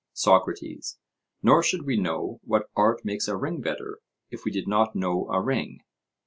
[0.13, 0.97] SOCRATES:
[1.43, 3.99] Nor should we know what art makes a ring better,
[4.31, 5.81] if we did not know a ring?